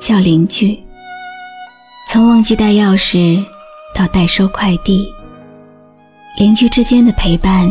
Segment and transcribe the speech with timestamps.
[0.00, 0.78] 叫邻居。
[2.08, 3.44] 从忘记带钥匙
[3.94, 5.06] 到代收快递，
[6.38, 7.70] 邻居之间的陪伴。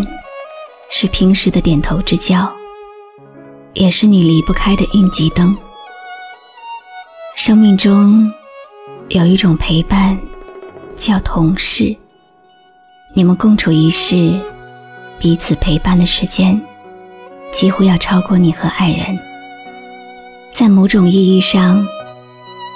[0.87, 2.47] 是平时的点头之交，
[3.73, 5.53] 也是你离不开的应急灯。
[7.35, 8.31] 生命中
[9.09, 10.15] 有一种陪伴，
[10.95, 11.93] 叫同事。
[13.15, 14.39] 你们共处一室，
[15.17, 16.61] 彼此陪伴的时间，
[17.51, 19.17] 几乎要超过你和爱人。
[20.51, 21.85] 在某种意义上，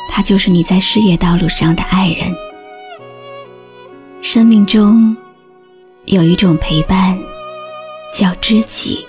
[0.09, 2.36] 他就是你在事业道路上的爱人。
[4.22, 5.16] 生命中
[6.06, 7.17] 有一种陪伴。
[8.11, 9.06] 叫知己，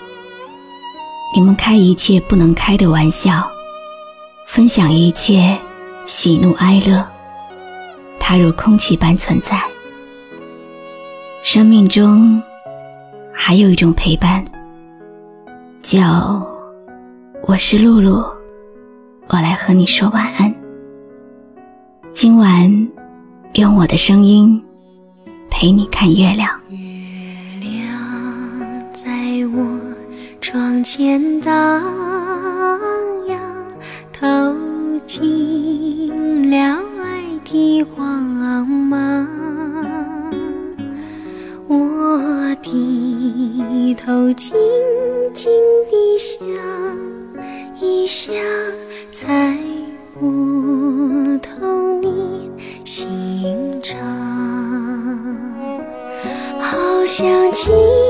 [1.35, 3.49] 你们开一切不能开的玩笑，
[4.45, 5.57] 分享一切
[6.05, 7.03] 喜怒哀乐，
[8.19, 9.59] 他如空气般存在。
[11.41, 12.39] 生命中
[13.33, 14.45] 还有一种陪伴，
[15.81, 16.45] 叫
[17.41, 18.23] 我是露露，
[19.29, 20.60] 我来和你说晚安。
[22.13, 22.89] 今晚
[23.53, 24.61] 用我的声音
[25.49, 26.49] 陪你看月亮。
[26.69, 26.77] 月
[27.59, 29.09] 亮在
[29.55, 29.81] 我
[30.41, 31.81] 窗前荡
[33.27, 33.39] 漾，
[34.11, 34.55] 透
[35.07, 36.57] 进了
[37.01, 38.21] 爱的光
[38.67, 39.27] 芒。
[41.67, 44.53] 我低头静
[45.33, 45.51] 静
[45.89, 46.45] 地想
[47.79, 48.35] 一想，
[52.91, 53.97] 心肠，
[56.59, 58.00] 好像今。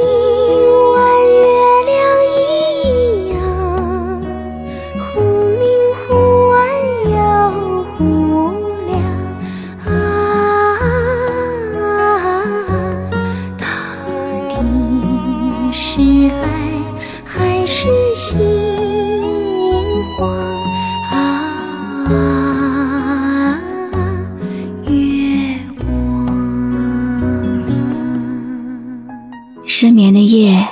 [29.66, 30.67] 失眠的夜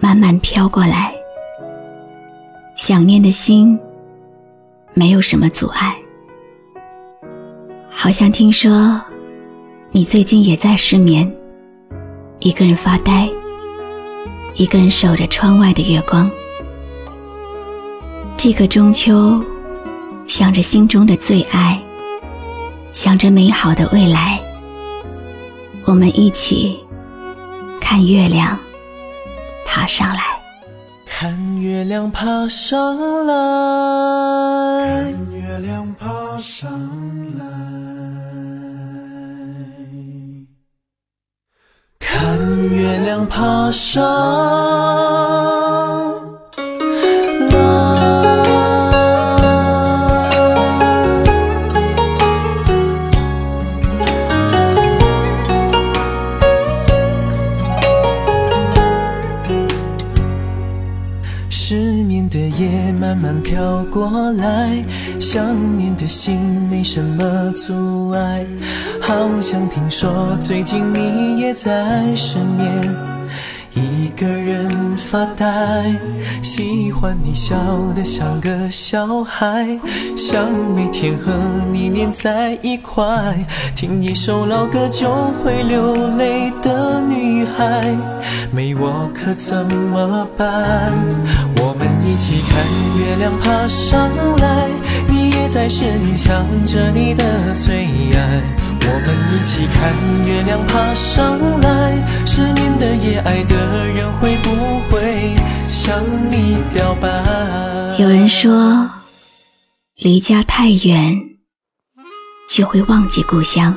[0.00, 1.12] 慢慢飘过来，
[2.76, 3.78] 想念的心
[4.94, 5.94] 没有什么阻碍。
[7.90, 9.00] 好像听说
[9.90, 11.30] 你最近也在失眠，
[12.38, 13.28] 一个人发呆，
[14.54, 16.30] 一个人守着窗外的月光。
[18.36, 19.42] 这个中秋，
[20.26, 21.78] 想着心中的最爱，
[22.92, 24.40] 想着美好的未来，
[25.84, 26.78] 我们一起。
[27.90, 28.56] 看月亮
[29.66, 30.22] 爬上来，
[31.04, 32.96] 看月亮爬上
[33.26, 33.32] 来，
[35.02, 36.06] 看月亮爬
[36.38, 36.70] 上
[37.36, 37.44] 来，
[41.98, 45.59] 看月亮爬上。
[64.32, 64.84] 来，
[65.20, 65.44] 想
[65.76, 66.38] 念的心
[66.70, 68.44] 没什么阻碍。
[69.00, 72.94] 好像听说最近你也在失眠。
[73.72, 75.94] 一个人发呆，
[76.42, 77.56] 喜欢你笑
[77.94, 79.78] 得像个小孩，
[80.16, 81.32] 想每天和
[81.72, 83.06] 你黏在一块，
[83.76, 87.96] 听一首老歌就会流泪的女孩，
[88.52, 90.92] 没我可怎么办？
[91.58, 91.72] 我
[92.04, 92.64] 一起看
[92.98, 94.68] 月亮爬上来，
[95.08, 98.42] 你也在失眠，想着你的最爱。
[98.82, 99.94] 我们一起看
[100.26, 104.50] 月亮爬上来，失眠的夜，爱的人会不
[104.90, 105.34] 会
[105.68, 107.08] 向你表白？
[107.98, 108.90] 有人说，
[109.96, 111.14] 离家太远
[112.48, 113.76] 就会忘记故乡。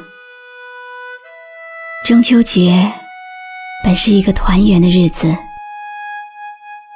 [2.06, 2.92] 中秋节
[3.84, 5.34] 本是一个团圆的日子，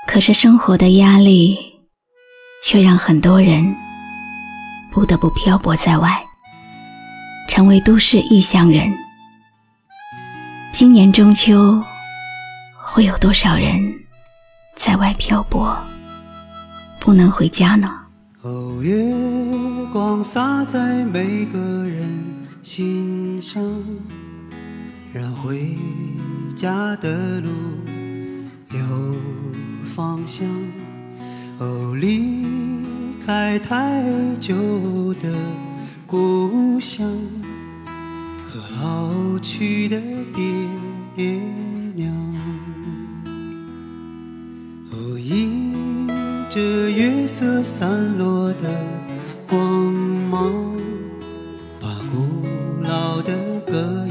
[0.07, 1.59] 可是生活的压力
[2.63, 3.75] 却让很多人
[4.91, 6.23] 不得不漂泊在外。
[7.49, 8.91] 成为都市异乡人。
[10.73, 11.81] 今年中秋，
[12.75, 13.79] 会有多少人
[14.75, 15.75] 在外漂泊，
[16.99, 17.89] 不能回家呢？
[18.43, 18.93] 哦，月
[19.91, 23.63] 光洒在每个人心上，
[25.13, 25.75] 让回
[26.55, 27.49] 家的路
[28.71, 29.15] 有
[29.97, 30.47] 方向。
[31.57, 32.35] 哦，离
[33.25, 34.03] 开太
[34.39, 34.53] 久
[35.15, 35.35] 的
[36.05, 37.03] 故乡
[38.47, 39.99] 和老去的
[40.35, 40.43] 爹
[41.95, 42.13] 娘。
[44.91, 46.07] 哦，迎
[46.47, 46.61] 着
[46.91, 48.69] 月色散落的。
[49.49, 49.91] 光
[50.29, 50.77] 芒
[51.79, 52.45] 把古
[52.83, 53.33] 老的
[53.65, 54.06] 歌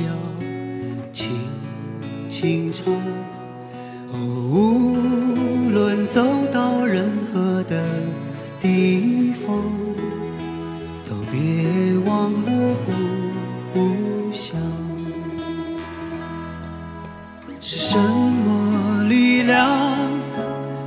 [17.69, 19.69] 是什么力量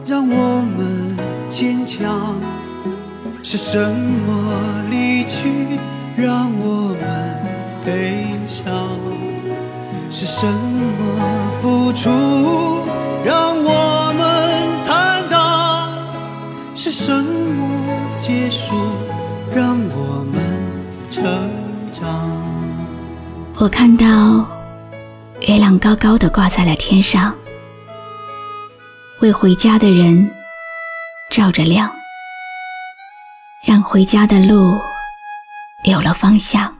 [0.05, 1.13] 让我们
[1.49, 2.39] 坚强？
[3.43, 5.77] 是什么离去
[6.15, 7.43] 让我们
[7.83, 8.63] 悲伤？
[10.09, 12.09] 是什么付出
[13.25, 15.97] 让我们坦荡？
[16.75, 17.91] 是什么
[18.21, 18.73] 结束
[19.53, 20.41] 让我们
[21.11, 21.51] 成
[21.91, 22.07] 长？
[23.57, 24.47] 我看到
[25.59, 27.35] 月亮高高的挂在了天上，
[29.19, 30.31] 为回家的人
[31.29, 31.91] 照着亮。
[33.67, 34.79] 让回家的路
[35.83, 36.73] 有了方向，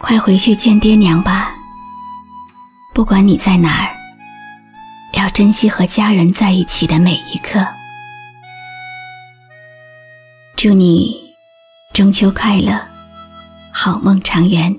[0.00, 1.52] 快回去见爹娘吧。
[2.94, 3.90] 不管你在哪儿，
[5.14, 7.66] 要珍惜和家人在一起的每一刻。
[10.54, 11.34] 祝你
[11.92, 12.80] 中秋快乐，
[13.72, 14.78] 好梦长圆。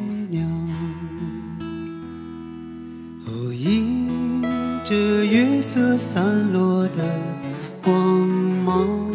[4.91, 7.01] 这月色散落的
[7.81, 7.95] 光
[8.65, 9.09] 芒，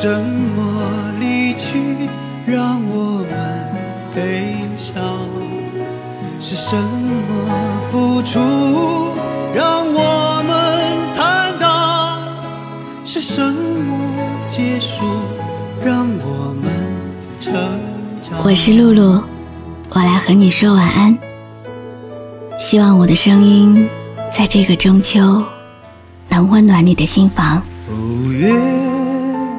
[0.00, 2.08] 什么离去
[2.46, 3.68] 让我们
[4.14, 4.94] 悲伤？
[6.38, 8.38] 是什么付出
[9.52, 12.22] 让我们坦荡？
[13.04, 13.98] 是什么
[14.48, 15.04] 结束
[15.84, 16.70] 让我们
[17.40, 17.52] 成
[18.22, 18.38] 长？
[18.44, 19.20] 我是露露，
[19.88, 21.18] 我来和你说晚安。
[22.60, 23.88] 希望我的声音
[24.32, 25.42] 在这个中秋
[26.28, 27.60] 能温暖你的心房。
[27.88, 28.54] 哦，月